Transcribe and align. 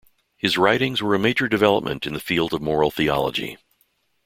His 0.35 0.57
writings 0.57 1.03
were 1.03 1.13
a 1.13 1.19
major 1.19 1.47
development 1.47 2.07
in 2.07 2.13
the 2.13 2.19
field 2.19 2.55
of 2.55 2.61
moral 2.63 2.89
theology. 2.89 3.57